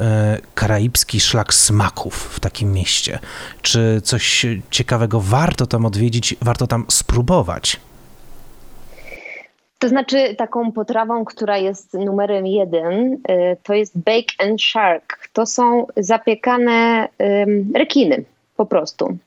e, 0.00 0.38
karaibski 0.54 1.20
szlak 1.20 1.54
smaków 1.54 2.30
w 2.32 2.40
takim 2.40 2.72
mieście? 2.72 3.18
Czy 3.62 4.00
coś 4.04 4.46
ciekawego 4.70 5.20
warto 5.20 5.66
tam 5.66 5.86
odwiedzić, 5.86 6.36
warto 6.42 6.66
tam 6.66 6.84
spróbować? 6.88 7.80
To 9.78 9.88
znaczy, 9.88 10.34
taką 10.34 10.72
potrawą, 10.72 11.24
która 11.24 11.58
jest 11.58 11.94
numerem 11.94 12.46
jeden, 12.46 13.18
e, 13.28 13.56
to 13.56 13.74
jest 13.74 13.98
bake 13.98 14.34
and 14.38 14.62
shark. 14.62 15.28
To 15.32 15.46
są 15.46 15.86
zapiekane 15.96 17.08
rekiny 17.74 18.24
po 18.56 18.66
prostu. 18.66 19.18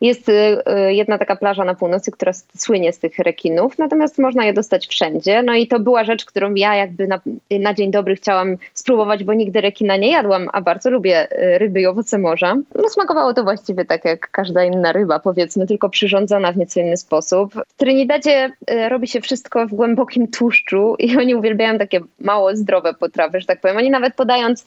Jest 0.00 0.28
y, 0.28 0.32
y, 0.32 0.94
jedna 0.94 1.18
taka 1.18 1.36
plaża 1.36 1.64
na 1.64 1.74
północy, 1.74 2.10
która 2.10 2.32
słynie 2.56 2.92
z 2.92 2.98
tych 2.98 3.18
rekinów, 3.18 3.78
natomiast 3.78 4.18
można 4.18 4.44
je 4.44 4.52
dostać 4.52 4.86
wszędzie. 4.86 5.42
No 5.42 5.54
i 5.54 5.66
to 5.66 5.80
była 5.80 6.04
rzecz, 6.04 6.24
którą 6.24 6.54
ja 6.54 6.74
jakby 6.74 7.06
na, 7.06 7.20
na 7.50 7.74
dzień 7.74 7.90
dobry 7.90 8.16
chciałam 8.16 8.56
spróbować, 8.74 9.24
bo 9.24 9.34
nigdy 9.34 9.60
rekina 9.60 9.96
nie 9.96 10.10
jadłam, 10.10 10.48
a 10.52 10.60
bardzo 10.60 10.90
lubię 10.90 11.32
y, 11.32 11.58
ryby 11.58 11.80
i 11.80 11.86
owoce 11.86 12.18
morza. 12.18 12.56
No 12.74 12.88
smakowało 12.88 13.34
to 13.34 13.42
właściwie 13.44 13.84
tak 13.84 14.04
jak 14.04 14.30
każda 14.30 14.64
inna 14.64 14.92
ryba, 14.92 15.18
powiedzmy, 15.18 15.66
tylko 15.66 15.88
przyrządzona 15.88 16.52
w 16.52 16.56
nieco 16.56 16.80
inny 16.80 16.96
sposób. 16.96 17.54
W 17.54 17.76
Trinidadzie 17.76 18.50
robi 18.88 19.08
się 19.08 19.20
wszystko 19.20 19.66
w 19.66 19.74
głębokim 19.74 20.28
tłuszczu 20.28 20.96
i 20.98 21.16
oni 21.16 21.34
uwielbiają 21.34 21.78
takie 21.78 22.00
mało 22.20 22.56
zdrowe 22.56 22.94
potrawy, 22.94 23.40
że 23.40 23.46
tak 23.46 23.60
powiem. 23.60 23.76
Oni 23.76 23.90
nawet 23.90 24.14
podając 24.14 24.66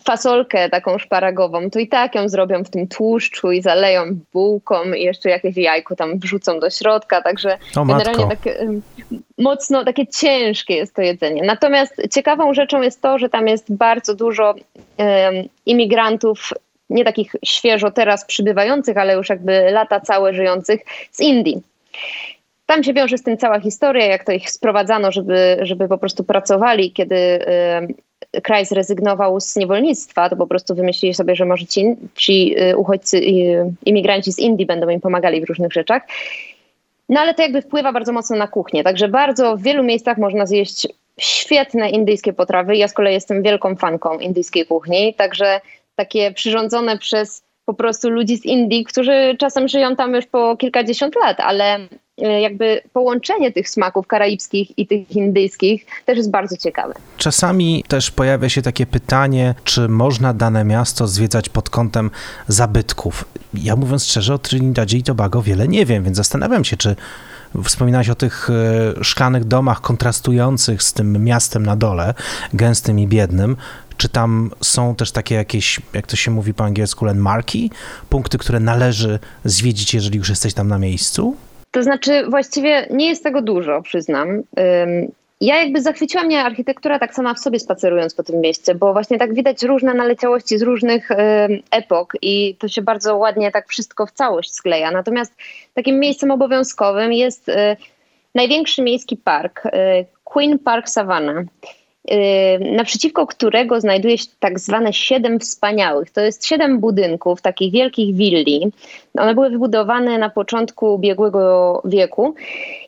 fasolkę 0.00 0.70
taką 0.70 0.98
szparagową, 0.98 1.70
to 1.70 1.78
i 1.78 1.88
tak 1.88 2.14
ją 2.14 2.28
zrobią 2.28 2.64
w 2.64 2.70
tym 2.70 2.88
tłuszczu 2.88 3.52
i 3.52 3.62
zaleją 3.62 4.04
bułką 4.32 4.92
i 4.92 5.02
jeszcze 5.02 5.30
jakieś 5.30 5.56
jajko 5.56 5.96
tam 5.96 6.18
wrzucą 6.18 6.60
do 6.60 6.70
środka, 6.70 7.22
także 7.22 7.58
o, 7.76 7.84
generalnie 7.84 8.28
takie 8.28 8.66
mocno, 9.38 9.84
takie 9.84 10.06
ciężkie 10.06 10.74
jest 10.74 10.94
to 10.94 11.02
jedzenie. 11.02 11.42
Natomiast 11.42 12.02
ciekawą 12.10 12.54
rzeczą 12.54 12.82
jest 12.82 13.02
to, 13.02 13.18
że 13.18 13.28
tam 13.28 13.48
jest 13.48 13.74
bardzo 13.74 14.14
dużo 14.14 14.54
um, 14.98 15.08
imigrantów 15.66 16.50
nie 16.90 17.04
takich 17.04 17.36
świeżo 17.44 17.90
teraz 17.90 18.24
przybywających, 18.24 18.96
ale 18.96 19.14
już 19.14 19.28
jakby 19.28 19.70
lata 19.70 20.00
całe 20.00 20.34
żyjących 20.34 20.80
z 21.10 21.20
Indii. 21.20 21.62
Tam 22.66 22.84
się 22.84 22.92
wiąże 22.92 23.18
z 23.18 23.22
tym 23.22 23.36
cała 23.36 23.60
historia, 23.60 24.06
jak 24.06 24.24
to 24.24 24.32
ich 24.32 24.50
sprowadzano, 24.50 25.12
żeby, 25.12 25.58
żeby 25.62 25.88
po 25.88 25.98
prostu 25.98 26.24
pracowali, 26.24 26.92
kiedy 26.92 27.16
kraj 28.42 28.66
zrezygnował 28.66 29.40
z 29.40 29.56
niewolnictwa, 29.56 30.28
to 30.28 30.36
po 30.36 30.46
prostu 30.46 30.74
wymyślili 30.74 31.14
sobie, 31.14 31.36
że 31.36 31.44
może 31.44 31.66
ci, 31.66 31.96
ci 32.14 32.54
y, 32.70 32.76
uchodźcy, 32.76 33.20
imigranci 33.86 34.32
z 34.32 34.38
Indii 34.38 34.66
będą 34.66 34.88
im 34.88 35.00
pomagali 35.00 35.40
w 35.40 35.48
różnych 35.48 35.72
rzeczach. 35.72 36.02
No 37.08 37.20
ale 37.20 37.34
to 37.34 37.42
jakby 37.42 37.62
wpływa 37.62 37.92
bardzo 37.92 38.12
mocno 38.12 38.36
na 38.36 38.48
kuchnię, 38.48 38.84
także 38.84 39.08
bardzo 39.08 39.56
w 39.56 39.62
wielu 39.62 39.82
miejscach 39.82 40.18
można 40.18 40.46
zjeść 40.46 40.88
świetne 41.20 41.90
indyjskie 41.90 42.32
potrawy. 42.32 42.76
Ja 42.76 42.88
z 42.88 42.92
kolei 42.92 43.14
jestem 43.14 43.42
wielką 43.42 43.76
fanką 43.76 44.18
indyjskiej 44.18 44.66
kuchni, 44.66 45.14
także 45.14 45.60
takie 45.96 46.32
przyrządzone 46.32 46.98
przez 46.98 47.42
po 47.64 47.74
prostu 47.74 48.10
ludzi 48.10 48.36
z 48.36 48.44
Indii, 48.44 48.84
którzy 48.84 49.36
czasem 49.38 49.68
żyją 49.68 49.96
tam 49.96 50.14
już 50.14 50.26
po 50.26 50.56
kilkadziesiąt 50.56 51.16
lat, 51.16 51.40
ale 51.40 51.78
jakby 52.18 52.80
połączenie 52.92 53.52
tych 53.52 53.68
smaków 53.68 54.06
karaibskich 54.06 54.78
i 54.78 54.86
tych 54.86 55.16
indyjskich 55.16 55.86
też 56.06 56.16
jest 56.16 56.30
bardzo 56.30 56.56
ciekawe. 56.56 56.94
Czasami 57.16 57.84
też 57.88 58.10
pojawia 58.10 58.48
się 58.48 58.62
takie 58.62 58.86
pytanie, 58.86 59.54
czy 59.64 59.88
można 59.88 60.34
dane 60.34 60.64
miasto 60.64 61.06
zwiedzać 61.06 61.48
pod 61.48 61.70
kątem 61.70 62.10
zabytków. 62.48 63.24
Ja 63.54 63.76
mówiąc 63.76 64.04
szczerze, 64.04 64.34
o 64.34 64.38
Trinidadzie 64.38 64.98
i 64.98 65.02
Tobago 65.02 65.42
wiele 65.42 65.68
nie 65.68 65.86
wiem, 65.86 66.04
więc 66.04 66.16
zastanawiam 66.16 66.64
się, 66.64 66.76
czy 66.76 66.96
Wspominałeś 67.64 68.08
o 68.08 68.14
tych 68.14 68.50
e, 68.50 69.04
szklanych 69.04 69.44
domach 69.44 69.80
kontrastujących 69.80 70.82
z 70.82 70.92
tym 70.92 71.24
miastem 71.24 71.66
na 71.66 71.76
dole, 71.76 72.14
gęstym 72.54 72.98
i 72.98 73.06
biednym. 73.06 73.56
Czy 73.96 74.08
tam 74.08 74.50
są 74.60 74.94
też 74.94 75.12
takie 75.12 75.34
jakieś, 75.34 75.80
jak 75.92 76.06
to 76.06 76.16
się 76.16 76.30
mówi 76.30 76.54
po 76.54 76.64
angielsku, 76.64 77.04
landmarki, 77.04 77.70
punkty, 78.08 78.38
które 78.38 78.60
należy 78.60 79.18
zwiedzić, 79.44 79.94
jeżeli 79.94 80.18
już 80.18 80.28
jesteś 80.28 80.54
tam 80.54 80.68
na 80.68 80.78
miejscu? 80.78 81.36
To 81.72 81.82
znaczy, 81.82 82.26
właściwie 82.28 82.86
nie 82.90 83.08
jest 83.08 83.22
tego 83.22 83.42
dużo, 83.42 83.82
przyznam. 83.82 84.42
Ja 85.40 85.62
jakby 85.62 85.80
zachwyciła 85.82 86.24
mnie 86.24 86.44
architektura 86.44 86.98
tak 86.98 87.14
sama 87.14 87.34
w 87.34 87.38
sobie 87.38 87.58
spacerując 87.60 88.14
po 88.14 88.22
tym 88.22 88.40
mieście, 88.40 88.74
bo 88.74 88.92
właśnie 88.92 89.18
tak 89.18 89.34
widać 89.34 89.62
różne 89.62 89.94
naleciałości 89.94 90.58
z 90.58 90.62
różnych 90.62 91.08
epok 91.70 92.12
i 92.22 92.56
to 92.58 92.68
się 92.68 92.82
bardzo 92.82 93.16
ładnie 93.16 93.50
tak 93.50 93.68
wszystko 93.68 94.06
w 94.06 94.12
całość 94.12 94.54
skleja. 94.54 94.90
Natomiast 94.90 95.34
takim 95.74 95.98
miejscem 95.98 96.30
obowiązkowym 96.30 97.12
jest 97.12 97.48
y, 97.48 97.76
największy 98.34 98.82
miejski 98.82 99.16
park, 99.16 99.66
y, 99.66 99.70
Queen 100.24 100.58
Park 100.58 100.88
Savannah. 100.88 101.44
Yy, 102.10 102.72
naprzeciwko 102.72 103.26
którego 103.26 103.80
znajduje 103.80 104.18
się 104.18 104.26
tak 104.40 104.60
zwane 104.60 104.92
siedem 104.92 105.40
wspaniałych. 105.40 106.10
To 106.10 106.20
jest 106.20 106.46
siedem 106.46 106.80
budynków, 106.80 107.42
takich 107.42 107.72
wielkich 107.72 108.16
willi. 108.16 108.72
One 109.18 109.34
były 109.34 109.50
wybudowane 109.50 110.18
na 110.18 110.30
początku 110.30 110.94
ubiegłego 110.94 111.82
wieku 111.84 112.34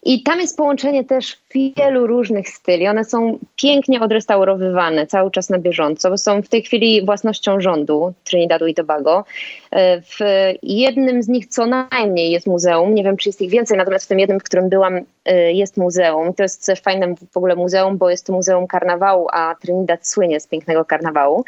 i 0.02 0.23
tam 0.23 0.40
jest 0.40 0.56
połączenie 0.56 1.04
też 1.04 1.37
wielu 1.55 2.07
różnych 2.07 2.49
styli. 2.49 2.89
One 2.89 3.05
są 3.05 3.39
pięknie 3.57 4.01
odrestaurowywane 4.01 5.07
cały 5.07 5.31
czas 5.31 5.51
na 5.51 5.59
bieżąco, 5.59 6.19
są 6.19 6.43
w 6.43 6.49
tej 6.49 6.63
chwili 6.63 7.05
własnością 7.05 7.61
rządu 7.61 8.13
Trinidadu 8.25 8.67
i 8.67 8.75
Tobago. 8.75 9.25
Yy, 9.73 9.79
w 10.03 10.19
jednym 10.63 11.23
z 11.23 11.29
nich 11.29 11.47
co 11.47 11.67
najmniej 11.67 12.31
jest 12.31 12.47
muzeum, 12.47 12.95
nie 12.95 13.05
wiem 13.05 13.17
czy 13.17 13.29
jest 13.29 13.43
ich 13.43 13.51
więcej, 13.51 13.79
natomiast 13.79 14.05
w 14.05 14.09
tym 14.09 14.19
jednym, 14.19 14.41
w 14.41 14.45
którym 14.45 14.69
byłam, 14.69 14.95
yy, 15.27 15.53
jest 15.53 15.77
muzeum. 15.77 16.35
To 16.35 16.43
jest 16.43 16.71
fajne 16.85 17.15
w 17.33 17.37
ogóle 17.37 17.57
muzeum, 17.57 17.99
bo 17.99 18.11
jest 18.11 18.27
to 18.27 18.33
muzeum 18.33 18.67
karnawału, 18.67 19.29
a 19.33 19.55
Trinidad 19.61 20.09
słynie 20.09 20.41
z 20.41 20.47
pięknego 20.47 20.85
karnawału. 20.85 21.45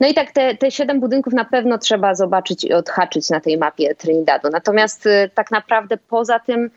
No 0.00 0.08
i 0.08 0.14
tak 0.14 0.32
te, 0.32 0.56
te 0.56 0.70
siedem 0.70 1.00
budynków 1.00 1.32
na 1.32 1.44
pewno 1.44 1.78
trzeba 1.78 2.14
zobaczyć 2.14 2.64
i 2.64 2.72
odhaczyć 2.72 3.30
na 3.30 3.40
tej 3.40 3.58
mapie 3.58 3.94
Trinidadu. 3.94 4.48
Natomiast 4.50 5.06
y, 5.06 5.30
tak 5.34 5.50
naprawdę 5.50 5.96
poza 5.96 6.38
tym, 6.38 6.70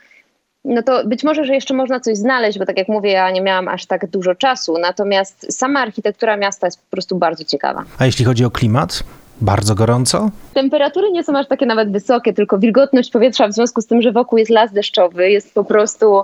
no 0.69 0.83
to 0.83 1.07
być 1.07 1.23
może, 1.23 1.45
że 1.45 1.53
jeszcze 1.53 1.73
można 1.73 1.99
coś 1.99 2.17
znaleźć, 2.17 2.59
bo 2.59 2.65
tak 2.65 2.77
jak 2.77 2.87
mówię, 2.87 3.11
ja 3.11 3.31
nie 3.31 3.41
miałam 3.41 3.67
aż 3.67 3.85
tak 3.85 4.07
dużo 4.07 4.35
czasu. 4.35 4.77
Natomiast 4.77 5.53
sama 5.57 5.79
architektura 5.79 6.37
miasta 6.37 6.67
jest 6.67 6.79
po 6.79 6.91
prostu 6.91 7.15
bardzo 7.15 7.43
ciekawa. 7.43 7.83
A 7.97 8.05
jeśli 8.05 8.25
chodzi 8.25 8.45
o 8.45 8.51
klimat? 8.51 9.03
Bardzo 9.41 9.75
gorąco? 9.75 10.29
Temperatury 10.53 11.11
nie 11.11 11.23
są 11.23 11.37
aż 11.37 11.47
takie 11.47 11.65
nawet 11.65 11.91
wysokie, 11.91 12.33
tylko 12.33 12.59
wilgotność 12.59 13.11
powietrza 13.11 13.47
w 13.47 13.53
związku 13.53 13.81
z 13.81 13.87
tym, 13.87 14.01
że 14.01 14.11
wokół 14.11 14.37
jest 14.37 14.51
las 14.51 14.73
deszczowy, 14.73 15.31
jest 15.31 15.53
po 15.53 15.63
prostu 15.63 16.23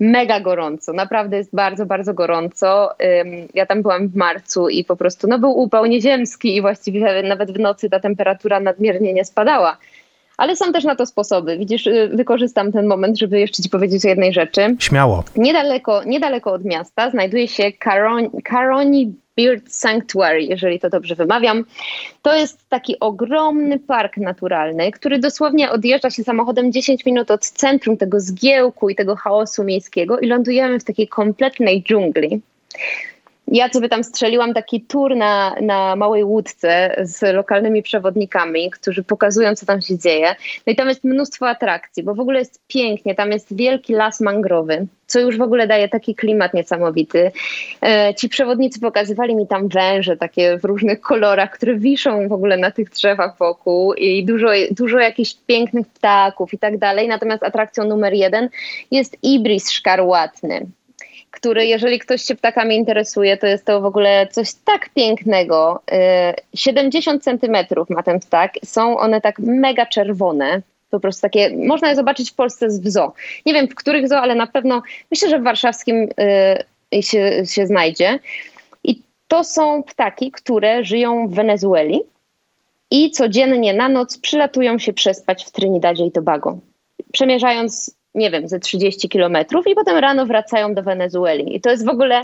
mega 0.00 0.40
gorąco, 0.40 0.92
naprawdę 0.92 1.36
jest 1.36 1.54
bardzo, 1.54 1.86
bardzo 1.86 2.14
gorąco. 2.14 2.90
Ja 3.54 3.66
tam 3.66 3.82
byłam 3.82 4.08
w 4.08 4.16
marcu 4.16 4.68
i 4.68 4.84
po 4.84 4.96
prostu 4.96 5.26
no, 5.28 5.38
był 5.38 5.58
upał 5.58 5.86
nieziemski 5.86 6.56
i 6.56 6.60
właściwie 6.60 7.22
nawet 7.22 7.52
w 7.52 7.58
nocy 7.58 7.90
ta 7.90 8.00
temperatura 8.00 8.60
nadmiernie 8.60 9.12
nie 9.12 9.24
spadała. 9.24 9.76
Ale 10.36 10.56
są 10.56 10.72
też 10.72 10.84
na 10.84 10.96
to 10.96 11.06
sposoby. 11.06 11.58
Widzisz, 11.58 11.86
y, 11.86 12.10
wykorzystam 12.14 12.72
ten 12.72 12.86
moment, 12.86 13.18
żeby 13.18 13.40
jeszcze 13.40 13.62
ci 13.62 13.68
powiedzieć 13.68 14.04
o 14.04 14.08
jednej 14.08 14.32
rzeczy. 14.32 14.76
Śmiało. 14.78 15.24
Niedaleko, 15.36 16.04
niedaleko 16.04 16.52
od 16.52 16.64
miasta 16.64 17.10
znajduje 17.10 17.48
się 17.48 17.72
Caroni, 17.84 18.30
Caroni 18.50 19.14
Bird 19.36 19.72
Sanctuary, 19.74 20.42
jeżeli 20.42 20.80
to 20.80 20.90
dobrze 20.90 21.14
wymawiam. 21.14 21.64
To 22.22 22.34
jest 22.34 22.68
taki 22.68 23.00
ogromny 23.00 23.78
park 23.78 24.16
naturalny, 24.16 24.92
który 24.92 25.18
dosłownie 25.18 25.70
odjeżdża 25.70 26.10
się 26.10 26.24
samochodem 26.24 26.72
10 26.72 27.06
minut 27.06 27.30
od 27.30 27.46
centrum 27.46 27.96
tego 27.96 28.20
zgiełku 28.20 28.88
i 28.88 28.94
tego 28.94 29.16
chaosu 29.16 29.64
miejskiego 29.64 30.18
i 30.18 30.26
lądujemy 30.26 30.80
w 30.80 30.84
takiej 30.84 31.08
kompletnej 31.08 31.82
dżungli 31.82 32.40
ja 33.48 33.68
sobie 33.68 33.88
tam 33.88 34.04
strzeliłam 34.04 34.54
taki 34.54 34.80
tour 34.80 35.16
na, 35.16 35.54
na 35.60 35.96
małej 35.96 36.24
łódce 36.24 36.96
z 37.02 37.34
lokalnymi 37.34 37.82
przewodnikami, 37.82 38.70
którzy 38.70 39.02
pokazują, 39.02 39.54
co 39.54 39.66
tam 39.66 39.82
się 39.82 39.98
dzieje. 39.98 40.34
No 40.66 40.72
i 40.72 40.76
tam 40.76 40.88
jest 40.88 41.04
mnóstwo 41.04 41.48
atrakcji, 41.48 42.02
bo 42.02 42.14
w 42.14 42.20
ogóle 42.20 42.38
jest 42.38 42.60
pięknie. 42.68 43.14
Tam 43.14 43.32
jest 43.32 43.56
wielki 43.56 43.92
las 43.92 44.20
mangrowy, 44.20 44.86
co 45.06 45.20
już 45.20 45.38
w 45.38 45.42
ogóle 45.42 45.66
daje 45.66 45.88
taki 45.88 46.14
klimat 46.14 46.54
niesamowity. 46.54 47.30
E, 47.82 48.14
ci 48.14 48.28
przewodnicy 48.28 48.80
pokazywali 48.80 49.36
mi 49.36 49.46
tam 49.46 49.68
węże 49.68 50.16
takie 50.16 50.58
w 50.58 50.64
różnych 50.64 51.00
kolorach, 51.00 51.50
które 51.50 51.74
wiszą 51.74 52.28
w 52.28 52.32
ogóle 52.32 52.56
na 52.56 52.70
tych 52.70 52.90
drzewach 52.90 53.38
wokół 53.38 53.94
i 53.94 54.24
dużo, 54.24 54.48
dużo 54.70 54.98
jakichś 54.98 55.34
pięknych 55.46 55.86
ptaków 55.88 56.54
i 56.54 56.58
tak 56.58 56.78
dalej. 56.78 57.08
Natomiast 57.08 57.42
atrakcją 57.42 57.84
numer 57.84 58.12
jeden 58.12 58.48
jest 58.90 59.16
ibris 59.22 59.70
szkarłatny 59.70 60.66
który, 61.34 61.66
jeżeli 61.66 61.98
ktoś 61.98 62.22
się 62.22 62.34
ptakami 62.34 62.76
interesuje, 62.76 63.36
to 63.36 63.46
jest 63.46 63.64
to 63.64 63.80
w 63.80 63.84
ogóle 63.84 64.26
coś 64.26 64.54
tak 64.64 64.88
pięknego. 64.94 65.82
70 66.54 67.20
y, 67.20 67.24
centymetrów 67.24 67.90
ma 67.90 68.02
ten 68.02 68.20
ptak. 68.20 68.52
Są 68.64 68.98
one 68.98 69.20
tak 69.20 69.38
mega 69.38 69.86
czerwone. 69.86 70.62
Po 70.90 71.00
prostu 71.00 71.22
takie, 71.22 71.56
można 71.56 71.88
je 71.88 71.96
zobaczyć 71.96 72.30
w 72.30 72.34
Polsce 72.34 72.68
w 72.68 72.90
zoo. 72.90 73.12
Nie 73.46 73.54
wiem 73.54 73.68
w 73.68 73.74
których 73.74 74.08
zoo, 74.08 74.18
ale 74.18 74.34
na 74.34 74.46
pewno 74.46 74.82
myślę, 75.10 75.30
że 75.30 75.38
w 75.38 75.42
warszawskim 75.42 76.08
y, 76.94 77.02
się, 77.02 77.46
się 77.46 77.66
znajdzie. 77.66 78.18
I 78.84 79.02
to 79.28 79.44
są 79.44 79.82
ptaki, 79.82 80.30
które 80.30 80.84
żyją 80.84 81.28
w 81.28 81.34
Wenezueli 81.34 82.00
i 82.90 83.10
codziennie 83.10 83.74
na 83.74 83.88
noc 83.88 84.18
przylatują 84.18 84.78
się 84.78 84.92
przespać 84.92 85.44
w 85.44 85.50
Trinidadzie 85.50 86.06
i 86.06 86.12
Tobago. 86.12 86.58
Przemierzając 87.12 87.94
nie 88.14 88.30
wiem, 88.30 88.48
ze 88.48 88.60
30 88.60 89.08
kilometrów 89.08 89.66
i 89.66 89.74
potem 89.74 89.98
rano 89.98 90.26
wracają 90.26 90.74
do 90.74 90.82
Wenezueli. 90.82 91.56
I 91.56 91.60
to 91.60 91.70
jest 91.70 91.86
w 91.86 91.88
ogóle 91.88 92.22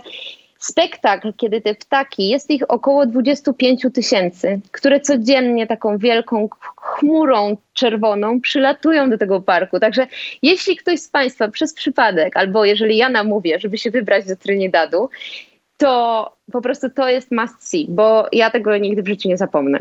spektakl, 0.59 1.32
kiedy 1.37 1.61
te 1.61 1.75
ptaki, 1.75 2.28
jest 2.28 2.50
ich 2.50 2.70
około 2.70 3.06
25 3.06 3.87
tysięcy, 3.94 4.61
które 4.70 5.00
codziennie 5.00 5.66
taką 5.66 5.99
wielką 5.99 6.49
chmurą 6.76 7.56
czerwoną 7.73 8.40
przylatują 8.40 9.11
do 9.11 9.18
tego 9.18 9.40
parku. 9.40 9.80
Także 9.80 10.06
jeśli 10.42 10.76
ktoś 10.76 11.00
z 11.00 11.09
Państwa 11.09 11.49
przez 11.49 11.75
przypadek, 11.75 12.37
albo 12.37 12.64
jeżeli 12.64 12.97
ja 12.97 13.09
namówię, 13.09 13.59
żeby 13.59 13.78
się 13.78 13.90
wybrać 13.90 14.26
do 14.26 14.37
Trinidadu, 14.37 15.09
to 15.76 16.32
po 16.52 16.61
prostu 16.61 16.90
to 16.90 17.09
jest 17.09 17.30
must 17.30 17.68
see, 17.68 17.87
bo 17.88 18.26
ja 18.32 18.50
tego 18.50 18.76
nigdy 18.76 19.02
w 19.02 19.09
życiu 19.09 19.28
nie 19.28 19.37
zapomnę. 19.37 19.78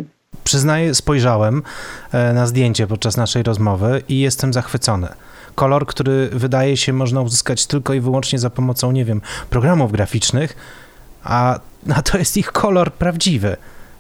Przyznaję, 0.49 0.95
spojrzałem 0.95 1.63
e, 2.11 2.33
na 2.33 2.47
zdjęcie 2.47 2.87
podczas 2.87 3.17
naszej 3.17 3.43
rozmowy 3.43 4.03
i 4.09 4.19
jestem 4.19 4.53
zachwycony 4.53 5.07
kolor, 5.55 5.85
który 5.85 6.29
wydaje 6.29 6.77
się 6.77 6.93
można 6.93 7.21
uzyskać 7.21 7.65
tylko 7.65 7.93
i 7.93 7.99
wyłącznie 7.99 8.39
za 8.39 8.49
pomocą, 8.49 8.91
nie 8.91 9.05
wiem, 9.05 9.21
programów 9.49 9.91
graficznych, 9.91 10.55
a, 11.23 11.59
a 11.95 12.01
to 12.01 12.17
jest 12.17 12.37
ich 12.37 12.51
kolor 12.51 12.93
prawdziwy. 12.93 13.57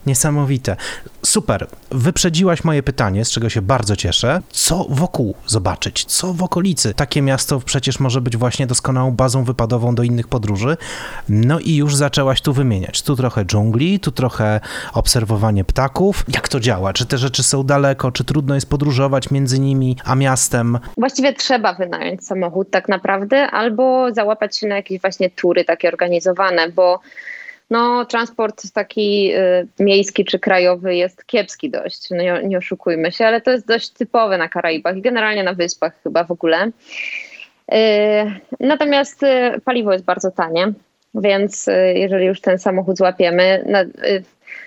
Niesamowite. 0.09 0.75
Super. 1.25 1.67
Wyprzedziłaś 1.91 2.63
moje 2.63 2.83
pytanie, 2.83 3.25
z 3.25 3.31
czego 3.31 3.49
się 3.49 3.61
bardzo 3.61 3.95
cieszę. 3.95 4.41
Co 4.51 4.85
wokół 4.89 5.35
zobaczyć? 5.47 6.05
Co 6.05 6.33
w 6.33 6.43
okolicy? 6.43 6.93
Takie 6.93 7.21
miasto 7.21 7.59
przecież 7.59 7.99
może 7.99 8.21
być 8.21 8.37
właśnie 8.37 8.67
doskonałą 8.67 9.11
bazą 9.11 9.43
wypadową 9.43 9.95
do 9.95 10.03
innych 10.03 10.27
podróży. 10.27 10.77
No 11.29 11.59
i 11.59 11.75
już 11.75 11.95
zaczęłaś 11.95 12.41
tu 12.41 12.53
wymieniać. 12.53 13.01
Tu 13.01 13.15
trochę 13.15 13.45
dżungli, 13.45 13.99
tu 13.99 14.11
trochę 14.11 14.59
obserwowanie 14.93 15.63
ptaków. 15.63 16.25
Jak 16.33 16.47
to 16.47 16.59
działa? 16.59 16.93
Czy 16.93 17.05
te 17.05 17.17
rzeczy 17.17 17.43
są 17.43 17.63
daleko? 17.63 18.11
Czy 18.11 18.23
trudno 18.23 18.55
jest 18.55 18.69
podróżować 18.69 19.31
między 19.31 19.59
nimi 19.59 19.97
a 20.05 20.15
miastem? 20.15 20.79
Właściwie 20.97 21.33
trzeba 21.33 21.73
wynająć 21.73 22.25
samochód 22.25 22.71
tak 22.71 22.89
naprawdę, 22.89 23.51
albo 23.51 24.13
załapać 24.13 24.57
się 24.57 24.67
na 24.67 24.75
jakieś 24.75 25.01
właśnie 25.01 25.29
tury 25.29 25.65
takie 25.65 25.87
organizowane, 25.87 26.69
bo 26.69 26.99
no, 27.69 28.05
transport 28.05 28.73
taki 28.73 29.33
y, 29.35 29.67
miejski 29.79 30.25
czy 30.25 30.39
krajowy 30.39 30.95
jest 30.95 31.25
kiepski 31.25 31.69
dość, 31.69 32.09
no, 32.09 32.17
nie, 32.17 32.41
nie 32.43 32.57
oszukujmy 32.57 33.11
się, 33.11 33.25
ale 33.25 33.41
to 33.41 33.51
jest 33.51 33.67
dość 33.67 33.89
typowe 33.89 34.37
na 34.37 34.49
Karaibach 34.49 34.97
i 34.97 35.01
generalnie 35.01 35.43
na 35.43 35.53
wyspach 35.53 35.93
chyba 36.03 36.23
w 36.23 36.31
ogóle. 36.31 36.65
Y, 36.67 37.75
natomiast 38.59 39.23
y, 39.23 39.61
paliwo 39.65 39.93
jest 39.93 40.05
bardzo 40.05 40.31
tanie, 40.31 40.73
więc 41.13 41.69
jeżeli 41.93 42.25
już 42.25 42.41
ten 42.41 42.59
samochód 42.59 42.97
złapiemy, 42.97 43.65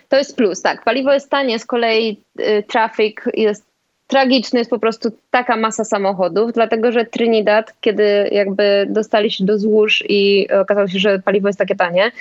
to 0.09 0.16
jest 0.16 0.37
plus, 0.37 0.62
tak. 0.62 0.85
Paliwo 0.85 1.12
jest 1.12 1.30
tanie, 1.30 1.59
z 1.59 1.66
kolei 1.66 2.21
traffic 2.68 3.16
jest 3.35 3.71
tragiczny 4.12 4.59
jest 4.59 4.71
po 4.71 4.78
prostu 4.78 5.12
taka 5.31 5.57
masa 5.57 5.85
samochodów, 5.85 6.52
dlatego 6.52 6.92
że 6.92 7.04
Trinidad, 7.04 7.73
kiedy 7.81 8.28
jakby 8.33 8.87
dostali 8.88 9.31
się 9.31 9.45
do 9.45 9.59
złóż 9.59 10.04
i 10.09 10.49
okazało 10.61 10.88
się, 10.88 10.99
że 10.99 11.19
paliwo 11.19 11.49
jest 11.49 11.59
takie 11.59 11.75
tanie, 11.75 12.12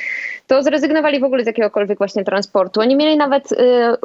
to 0.47 0.63
zrezygnowali 0.63 1.19
w 1.19 1.23
ogóle 1.23 1.43
z 1.43 1.47
jakiegokolwiek 1.47 1.97
właśnie 1.97 2.23
transportu. 2.23 2.81
Oni 2.81 2.95
mieli 2.95 3.17
nawet 3.17 3.51
y, 3.51 3.55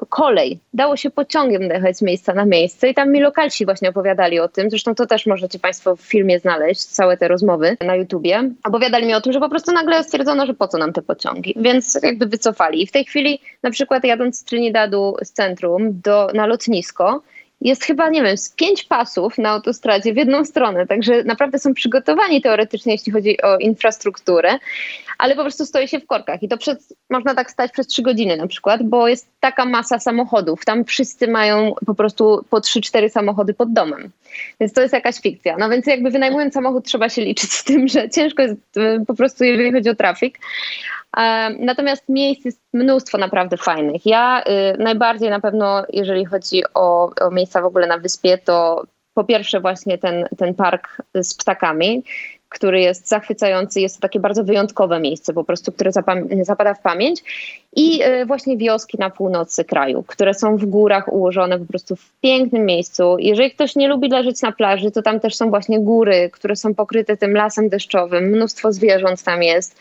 kolej. 0.08 0.58
Dało 0.74 0.96
się 0.96 1.10
pociągiem 1.10 1.68
dojechać 1.68 1.96
z 1.96 2.02
miejsca 2.02 2.34
na 2.34 2.44
miejsce 2.44 2.88
i 2.88 2.94
tam 2.94 3.12
mi 3.12 3.20
lokalsi 3.20 3.64
właśnie 3.64 3.88
opowiadali 3.88 4.40
o 4.40 4.48
tym. 4.48 4.70
Zresztą 4.70 4.94
to 4.94 5.06
też 5.06 5.26
możecie 5.26 5.58
Państwo 5.58 5.96
w 5.96 6.00
filmie 6.00 6.38
znaleźć, 6.38 6.84
całe 6.84 7.16
te 7.16 7.28
rozmowy 7.28 7.76
na 7.80 7.96
YouTubie. 7.96 8.50
Opowiadali 8.64 9.06
mi 9.06 9.14
o 9.14 9.20
tym, 9.20 9.32
że 9.32 9.40
po 9.40 9.48
prostu 9.48 9.72
nagle 9.72 10.04
stwierdzono, 10.04 10.46
że 10.46 10.54
po 10.54 10.68
co 10.68 10.78
nam 10.78 10.92
te 10.92 11.02
pociągi, 11.02 11.54
więc 11.56 11.98
jakby 12.02 12.26
wycofali. 12.26 12.82
I 12.82 12.86
w 12.86 12.92
tej 12.92 13.04
chwili 13.04 13.40
na 13.62 13.70
przykład 13.70 14.04
jadąc 14.04 14.38
z 14.38 14.44
Trinidadu 14.44 15.16
z 15.22 15.32
centrum 15.32 16.00
do, 16.04 16.28
na 16.34 16.46
lotnisko, 16.46 17.22
jest 17.60 17.84
chyba, 17.84 18.08
nie 18.08 18.22
wiem, 18.22 18.36
z 18.36 18.50
pięć 18.50 18.84
pasów 18.84 19.38
na 19.38 19.50
autostradzie 19.50 20.12
w 20.12 20.16
jedną 20.16 20.44
stronę, 20.44 20.86
także 20.86 21.24
naprawdę 21.24 21.58
są 21.58 21.74
przygotowani 21.74 22.42
teoretycznie, 22.42 22.92
jeśli 22.92 23.12
chodzi 23.12 23.42
o 23.42 23.58
infrastrukturę, 23.58 24.58
ale 25.18 25.36
po 25.36 25.42
prostu 25.42 25.66
stoi 25.66 25.88
się 25.88 26.00
w 26.00 26.06
korkach. 26.06 26.42
I 26.42 26.48
to 26.48 26.56
można 27.10 27.34
tak 27.34 27.50
stać 27.50 27.72
przez 27.72 27.86
trzy 27.86 28.02
godziny 28.02 28.36
na 28.36 28.46
przykład, 28.46 28.82
bo 28.82 29.08
jest 29.08 29.28
taka 29.40 29.64
masa 29.64 29.98
samochodów, 29.98 30.64
tam 30.64 30.84
wszyscy 30.84 31.28
mają 31.28 31.74
po 31.86 31.94
prostu 31.94 32.44
po 32.50 32.60
trzy, 32.60 32.80
cztery 32.80 33.10
samochody 33.10 33.54
pod 33.54 33.72
domem, 33.72 34.10
więc 34.60 34.72
to 34.72 34.80
jest 34.82 34.94
jakaś 34.94 35.20
fikcja. 35.20 35.56
No 35.58 35.70
więc 35.70 35.86
jakby 35.86 36.10
wynajmując 36.10 36.54
samochód 36.54 36.84
trzeba 36.84 37.08
się 37.08 37.22
liczyć 37.22 37.52
z 37.52 37.64
tym, 37.64 37.88
że 37.88 38.10
ciężko 38.10 38.42
jest 38.42 38.76
y, 38.76 39.04
po 39.06 39.14
prostu, 39.14 39.44
jeżeli 39.44 39.72
chodzi 39.72 39.90
o 39.90 39.94
trafik, 39.94 40.38
Natomiast 41.58 42.08
miejsc 42.08 42.44
jest 42.44 42.60
mnóstwo 42.72 43.18
naprawdę 43.18 43.56
fajnych. 43.56 44.06
Ja 44.06 44.42
y, 44.74 44.78
najbardziej 44.78 45.30
na 45.30 45.40
pewno, 45.40 45.84
jeżeli 45.92 46.24
chodzi 46.24 46.62
o, 46.74 47.10
o 47.20 47.30
miejsca 47.30 47.62
w 47.62 47.64
ogóle 47.64 47.86
na 47.86 47.98
wyspie, 47.98 48.38
to 48.38 48.86
po 49.14 49.24
pierwsze 49.24 49.60
właśnie 49.60 49.98
ten, 49.98 50.28
ten 50.38 50.54
park 50.54 51.02
z 51.14 51.34
ptakami, 51.34 52.04
który 52.48 52.80
jest 52.80 53.08
zachwycający. 53.08 53.80
Jest 53.80 53.96
to 53.96 54.00
takie 54.00 54.20
bardzo 54.20 54.44
wyjątkowe 54.44 55.00
miejsce, 55.00 55.32
po 55.32 55.44
prostu, 55.44 55.72
które 55.72 55.90
zapada 56.42 56.74
w 56.74 56.82
pamięć. 56.82 57.22
I 57.76 58.02
e, 58.02 58.26
właśnie 58.26 58.56
wioski 58.56 58.98
na 59.00 59.10
północy 59.10 59.64
kraju, 59.64 60.04
które 60.06 60.34
są 60.34 60.56
w 60.56 60.64
górach 60.64 61.12
ułożone 61.12 61.58
po 61.58 61.64
prostu 61.64 61.96
w 61.96 62.12
pięknym 62.20 62.64
miejscu. 62.64 63.16
Jeżeli 63.18 63.50
ktoś 63.50 63.76
nie 63.76 63.88
lubi 63.88 64.08
leżeć 64.08 64.42
na 64.42 64.52
plaży, 64.52 64.90
to 64.90 65.02
tam 65.02 65.20
też 65.20 65.36
są 65.36 65.50
właśnie 65.50 65.80
góry, 65.80 66.30
które 66.32 66.56
są 66.56 66.74
pokryte 66.74 67.16
tym 67.16 67.32
lasem 67.32 67.68
deszczowym. 67.68 68.24
Mnóstwo 68.24 68.72
zwierząt 68.72 69.22
tam 69.22 69.42
jest. 69.42 69.78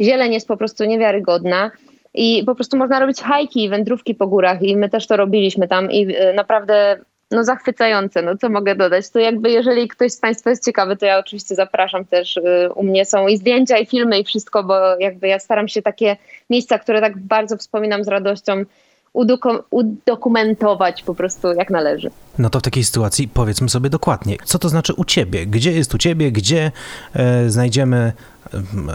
Zieleń 0.00 0.32
jest 0.32 0.48
po 0.48 0.56
prostu 0.56 0.84
niewiarygodna. 0.84 1.70
I 2.14 2.42
po 2.46 2.54
prostu 2.54 2.76
można 2.76 3.00
robić 3.00 3.20
hajki, 3.20 3.68
wędrówki 3.68 4.14
po 4.14 4.26
górach 4.26 4.62
i 4.62 4.76
my 4.76 4.88
też 4.88 5.06
to 5.06 5.16
robiliśmy 5.16 5.68
tam 5.68 5.90
i 5.90 6.16
e, 6.16 6.32
naprawdę 6.32 6.98
no 7.30 7.44
zachwycające, 7.44 8.22
no 8.22 8.36
co 8.36 8.48
mogę 8.48 8.74
dodać, 8.74 9.10
to 9.10 9.18
jakby 9.18 9.50
jeżeli 9.50 9.88
ktoś 9.88 10.12
z 10.12 10.20
Państwa 10.20 10.50
jest 10.50 10.64
ciekawy, 10.64 10.96
to 10.96 11.06
ja 11.06 11.18
oczywiście 11.18 11.54
zapraszam 11.54 12.04
też, 12.04 12.36
y, 12.36 12.68
u 12.74 12.82
mnie 12.82 13.04
są 13.04 13.26
i 13.26 13.36
zdjęcia, 13.36 13.78
i 13.78 13.86
filmy, 13.86 14.18
i 14.18 14.24
wszystko, 14.24 14.64
bo 14.64 14.98
jakby 14.98 15.28
ja 15.28 15.38
staram 15.38 15.68
się 15.68 15.82
takie 15.82 16.16
miejsca, 16.50 16.78
które 16.78 17.00
tak 17.00 17.18
bardzo 17.18 17.56
wspominam 17.56 18.04
z 18.04 18.08
radością, 18.08 18.64
udokumentować 19.70 21.02
po 21.02 21.14
prostu 21.14 21.52
jak 21.52 21.70
należy. 21.70 22.10
No 22.38 22.50
to 22.50 22.60
w 22.60 22.62
takiej 22.62 22.84
sytuacji 22.84 23.28
powiedzmy 23.28 23.68
sobie 23.68 23.90
dokładnie, 23.90 24.36
co 24.44 24.58
to 24.58 24.68
znaczy 24.68 24.94
u 24.94 25.04
Ciebie? 25.04 25.46
Gdzie 25.46 25.72
jest 25.72 25.94
u 25.94 25.98
Ciebie? 25.98 26.32
Gdzie 26.32 26.72
e, 27.14 27.50
znajdziemy 27.50 28.12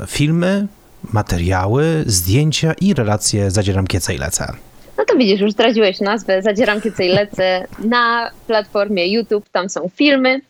filmy, 0.08 0.68
materiały, 1.14 2.04
zdjęcia 2.06 2.74
i 2.82 2.94
relacje 2.94 3.52
Zadzieram 3.52 3.88
Kieca 3.88 4.14
i 4.14 4.18
Lecę? 4.18 4.54
No 4.98 5.06
to 5.06 5.16
widzisz, 5.16 5.42
już 5.42 5.52
zdradziłeś 5.52 6.00
nazwę, 6.00 6.42
zadzieram 6.42 6.82
kiedy 6.82 7.06
i 7.06 7.10
lecę 7.10 7.68
na 7.80 8.32
platformie 8.48 9.14
YouTube, 9.14 9.50
tam 9.50 9.70
są 9.70 9.90
filmy. 9.96 10.42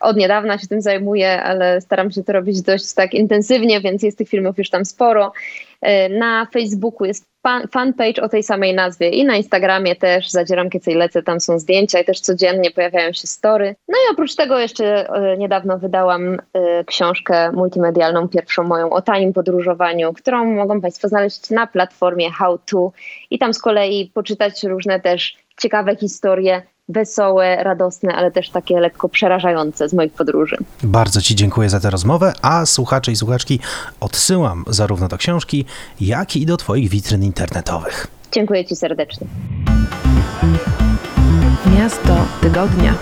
Od 0.00 0.16
niedawna 0.16 0.58
się 0.58 0.66
tym 0.66 0.82
zajmuję, 0.82 1.42
ale 1.42 1.80
staram 1.80 2.10
się 2.10 2.24
to 2.24 2.32
robić 2.32 2.62
dość 2.62 2.94
tak 2.94 3.14
intensywnie, 3.14 3.80
więc 3.80 4.02
jest 4.02 4.18
tych 4.18 4.28
filmów 4.28 4.58
już 4.58 4.70
tam 4.70 4.84
sporo. 4.84 5.32
E, 5.80 6.08
na 6.08 6.46
Facebooku 6.52 7.04
jest 7.04 7.33
fanpage 7.70 8.22
o 8.22 8.28
tej 8.28 8.42
samej 8.42 8.74
nazwie 8.74 9.08
i 9.08 9.24
na 9.24 9.36
Instagramie 9.36 9.96
też 9.96 10.30
zadzieram 10.30 10.70
kiedy 10.70 10.94
lecę, 10.94 11.22
tam 11.22 11.40
są 11.40 11.58
zdjęcia 11.58 12.00
i 12.00 12.04
też 12.04 12.20
codziennie 12.20 12.70
pojawiają 12.70 13.12
się 13.12 13.26
story. 13.26 13.76
No 13.88 13.94
i 13.98 14.12
oprócz 14.12 14.34
tego 14.34 14.58
jeszcze 14.58 15.08
e, 15.08 15.36
niedawno 15.36 15.78
wydałam 15.78 16.38
e, 16.52 16.84
książkę 16.84 17.52
multimedialną, 17.52 18.28
pierwszą 18.28 18.62
moją 18.62 18.90
o 18.90 19.02
tanim 19.02 19.32
podróżowaniu, 19.32 20.12
którą 20.12 20.44
mogą 20.44 20.80
Państwo 20.80 21.08
znaleźć 21.08 21.50
na 21.50 21.66
platformie 21.66 22.30
How 22.30 22.58
To 22.58 22.92
i 23.30 23.38
tam 23.38 23.54
z 23.54 23.60
kolei 23.60 24.10
poczytać 24.14 24.62
różne 24.62 25.00
też 25.00 25.36
ciekawe 25.56 25.96
historie 25.96 26.62
wesołe, 26.88 27.64
radosne, 27.64 28.14
ale 28.14 28.30
też 28.30 28.50
takie 28.50 28.80
lekko 28.80 29.08
przerażające 29.08 29.88
z 29.88 29.92
moich 29.92 30.12
podróży. 30.12 30.56
Bardzo 30.82 31.20
Ci 31.20 31.34
dziękuję 31.34 31.70
za 31.70 31.80
tę 31.80 31.90
rozmowę, 31.90 32.32
a 32.42 32.66
słuchacze 32.66 33.12
i 33.12 33.16
słuchaczki 33.16 33.60
odsyłam 34.00 34.64
zarówno 34.66 35.08
do 35.08 35.18
książki, 35.18 35.64
jak 36.00 36.36
i 36.36 36.46
do 36.46 36.56
Twoich 36.56 36.90
witryn 36.90 37.22
internetowych. 37.22 38.06
Dziękuję 38.32 38.64
Ci 38.64 38.76
serdecznie. 38.76 39.26
Miasto 41.78 42.16
tygodnia. 42.40 42.94